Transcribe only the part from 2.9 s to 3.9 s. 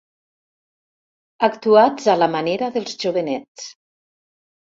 jovenets.